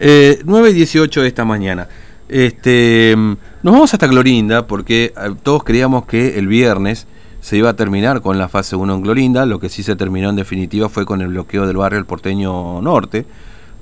[0.00, 1.86] Eh, 9 y 18 de esta mañana.
[2.28, 7.06] Este, nos vamos hasta Clorinda porque eh, todos creíamos que el viernes
[7.40, 9.46] se iba a terminar con la fase 1 en Clorinda.
[9.46, 12.82] Lo que sí se terminó en definitiva fue con el bloqueo del barrio El Porteño
[12.82, 13.24] Norte,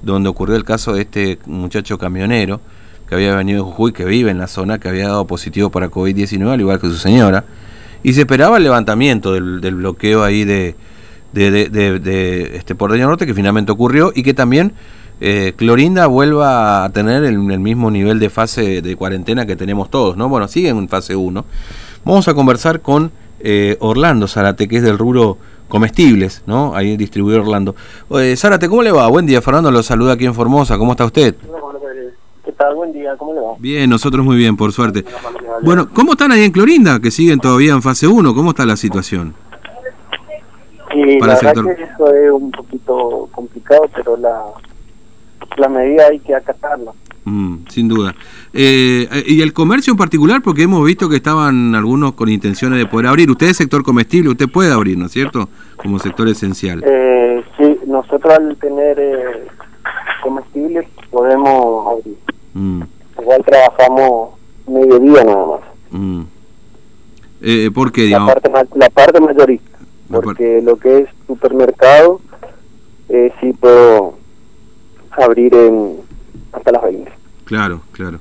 [0.02, 2.60] donde ocurrió el caso de este muchacho camionero
[3.08, 5.90] que había venido de Jujuy, que vive en la zona, que había dado positivo para
[5.90, 7.46] COVID-19, al igual que su señora.
[8.02, 10.76] Y se esperaba el levantamiento del, bloqueo ahí de,
[11.32, 14.74] de, de, de este Porteño Norte, que finalmente ocurrió, y que también
[15.20, 19.90] eh, Clorinda vuelva a tener el, el, mismo nivel de fase de cuarentena que tenemos
[19.90, 20.28] todos, ¿no?
[20.28, 21.44] Bueno, siguen en fase 1.
[22.04, 26.74] Vamos a conversar con eh, Orlando Zárate, que es del rubro comestibles, ¿no?
[26.74, 27.74] Ahí distribuidor Orlando.
[28.10, 29.06] Eh, Zárate, ¿cómo le va?
[29.08, 31.34] Buen día, Fernando, lo saluda aquí en Formosa, ¿cómo está usted?
[32.44, 32.74] ¿Qué tal?
[32.74, 33.52] Buen día, ¿cómo le va?
[33.58, 35.04] Bien, nosotros muy bien, por suerte.
[35.62, 38.34] Bueno, ¿cómo están ahí en Clorinda, que siguen todavía en fase 1?
[38.34, 39.34] ¿Cómo está la situación?
[41.20, 41.76] Para la sector...
[41.76, 44.42] que eso es un poquito complicado, pero la,
[45.56, 46.92] la medida hay que acatarla.
[47.24, 48.14] Mm, sin duda.
[48.52, 50.42] Eh, ¿Y el comercio en particular?
[50.42, 53.30] Porque hemos visto que estaban algunos con intenciones de poder abrir.
[53.30, 55.48] Usted es sector comestible, usted puede abrir, ¿no es cierto?
[55.76, 56.82] Como sector esencial.
[56.84, 59.46] Eh, sí, nosotros al tener eh,
[60.22, 62.16] comestibles podemos abrir.
[62.54, 62.82] Mm.
[63.20, 64.30] Igual trabajamos
[64.66, 65.60] mediodía nada más.
[65.90, 66.22] Mm.
[67.42, 68.28] Eh, ¿Por qué, digamos?
[68.28, 69.78] La parte, la parte mayorista.
[70.08, 70.64] La porque par...
[70.64, 72.20] lo que es supermercado,
[73.08, 74.18] eh, sí puedo
[75.30, 75.96] abrir en
[76.52, 77.10] hasta las 20.
[77.44, 78.20] Claro, claro.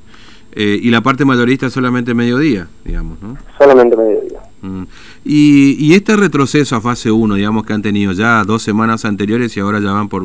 [0.52, 3.38] Eh, y la parte mayorista solamente mediodía, digamos, ¿no?
[3.58, 4.40] Solamente mediodía.
[4.62, 4.84] Mm.
[5.24, 9.56] Y, y este retroceso a fase 1, digamos, que han tenido ya dos semanas anteriores
[9.56, 10.24] y ahora ya van por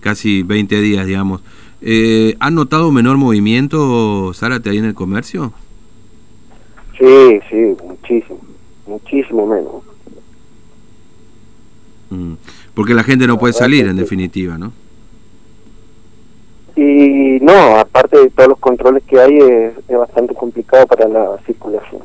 [0.00, 1.42] casi 20 días, digamos.
[1.80, 5.52] Eh, ¿Han notado menor movimiento, Zárate, ahí en el comercio?
[6.98, 8.40] Sí, sí, muchísimo,
[8.86, 9.74] muchísimo menos.
[12.10, 12.34] Mm.
[12.74, 14.72] Porque la gente no puede salir, en definitiva, ¿no?
[17.48, 22.02] No, aparte de todos los controles que hay, es, es bastante complicado para la circulación.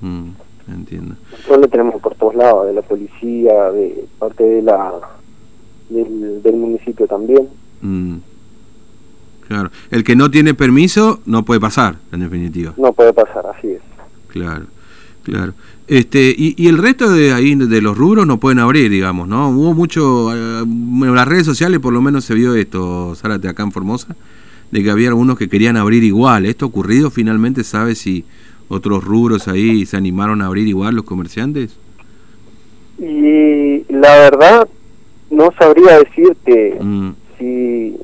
[0.00, 0.28] Mm,
[0.68, 1.16] entiendo.
[1.32, 4.92] Control tenemos por todos lados, de la policía, de parte de la
[5.88, 7.48] del, del municipio también.
[7.80, 8.18] Mm.
[9.48, 9.70] Claro.
[9.90, 12.72] El que no tiene permiso no puede pasar, en definitiva.
[12.76, 13.82] No puede pasar, así es.
[14.28, 14.66] Claro,
[15.24, 15.54] claro.
[15.88, 19.50] Este, y, y el resto de ahí de los rubros no pueden abrir, digamos, ¿no?
[19.50, 23.64] Hubo mucho, eh, en las redes sociales por lo menos se vio esto, Zárate, acá
[23.64, 24.14] en Formosa,
[24.70, 26.46] de que había algunos que querían abrir igual.
[26.46, 27.64] ¿Esto ocurrido finalmente?
[27.64, 28.24] ¿Sabe si
[28.68, 31.78] otros rubros ahí se animaron a abrir igual los comerciantes?
[32.98, 34.68] Y la verdad,
[35.30, 37.10] no sabría decirte mm.
[37.38, 37.96] si,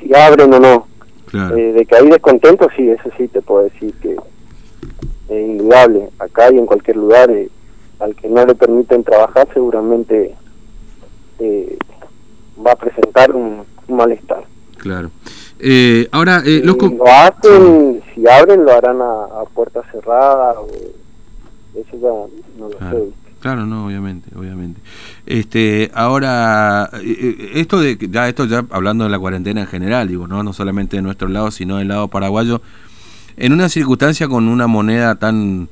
[0.00, 0.86] si abren o no.
[1.26, 1.56] Claro.
[1.56, 4.16] Eh, de que hay descontento, sí, eso sí te puedo decir que
[5.28, 6.08] es indudable.
[6.18, 7.48] Acá y en cualquier lugar, eh,
[8.00, 10.34] al que no le permiten trabajar, seguramente
[11.38, 11.78] eh,
[12.64, 14.44] va a presentar un, un malestar.
[14.80, 15.10] Claro.
[15.58, 20.58] Eh, ahora, eh, los lo hacen, si abren, lo harán a, a puerta cerrada.
[20.58, 20.68] O,
[21.74, 22.98] eso ya no lo claro.
[22.98, 23.04] sé.
[23.40, 24.80] Claro, no, obviamente, obviamente.
[25.24, 26.90] Este, ahora,
[27.54, 30.96] esto de, ya esto ya hablando de la cuarentena en general, digo, no, no solamente
[30.96, 32.60] de nuestro lado, sino del lado paraguayo,
[33.38, 35.70] en una circunstancia con una moneda tan,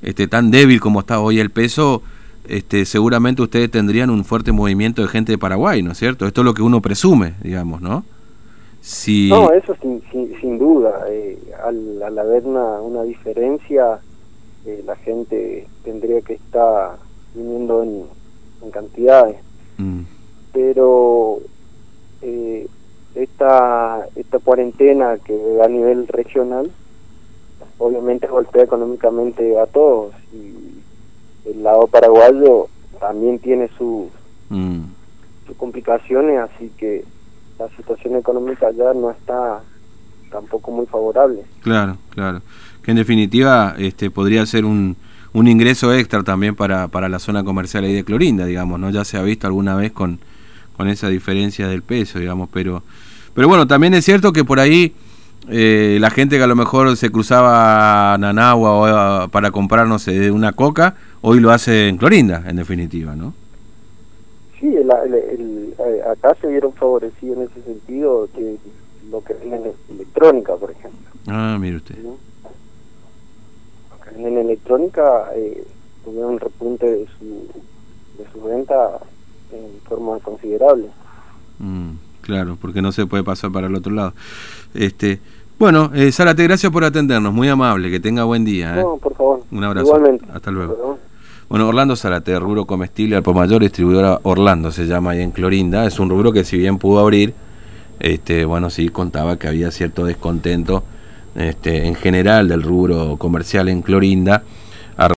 [0.00, 2.02] este, tan débil como está hoy el peso,
[2.46, 6.24] este, seguramente ustedes tendrían un fuerte movimiento de gente de Paraguay, ¿no es cierto?
[6.24, 8.04] Esto es lo que uno presume, digamos, ¿no?
[8.88, 9.28] Si...
[9.28, 11.04] No, eso sin, sin, sin duda.
[11.10, 14.00] Eh, al, al, haber una, una diferencia,
[14.64, 16.96] eh, la gente tendría que estar
[17.34, 18.04] viniendo en,
[18.62, 19.36] en cantidades.
[19.76, 20.04] Mm.
[20.54, 21.40] Pero
[22.22, 22.66] eh,
[23.14, 26.70] esta, esta cuarentena que a nivel regional,
[27.76, 30.14] obviamente golpea económicamente a todos.
[30.32, 30.80] Y
[31.50, 32.68] el lado paraguayo
[32.98, 34.08] también tiene sus,
[34.48, 34.80] mm.
[35.46, 37.04] sus complicaciones, así que
[37.58, 39.60] la situación económica ya no está
[40.30, 41.42] tampoco muy favorable.
[41.62, 42.42] Claro, claro.
[42.82, 44.96] Que en definitiva este podría ser un,
[45.32, 48.90] un ingreso extra también para, para la zona comercial ahí de Clorinda, digamos, ¿no?
[48.90, 50.18] Ya se ha visto alguna vez con,
[50.76, 52.82] con esa diferencia del peso, digamos, pero
[53.38, 54.92] pero bueno, también es cierto que por ahí
[55.48, 59.86] eh, la gente que a lo mejor se cruzaba a Nanagua o a, para comprar,
[59.86, 63.32] no sé, una coca, hoy lo hace en Clorinda, en definitiva, ¿no?
[64.58, 65.57] Sí, el, el, el,
[66.10, 68.56] acá se vieron favorecidos en ese sentido que
[69.10, 71.08] lo que venden electrónica, por ejemplo.
[71.26, 71.94] Ah, mire usted.
[71.96, 72.08] ¿Sí?
[74.16, 75.64] En electrónica eh,
[76.04, 77.46] tuvieron un repunte de su,
[78.18, 78.98] de su venta
[79.52, 80.88] en forma considerable.
[81.58, 81.90] Mm,
[82.22, 84.14] claro, porque no se puede pasar para el otro lado.
[84.74, 85.20] Este,
[85.58, 88.78] bueno, eh, Zárate, gracias por atendernos, muy amable, que tenga buen día.
[88.78, 88.82] ¿eh?
[88.82, 89.42] No, por favor.
[89.50, 89.86] Un abrazo.
[89.86, 90.24] Igualmente.
[90.32, 90.74] Hasta luego.
[90.74, 90.96] Perdón.
[91.48, 95.86] Bueno, Orlando Zarate, rubro comestible al por mayor, distribuidora Orlando se llama ahí en Clorinda.
[95.86, 97.32] Es un rubro que si bien pudo abrir,
[98.00, 100.84] este, bueno, sí contaba que había cierto descontento
[101.34, 104.42] este, en general del rubro comercial en Clorinda.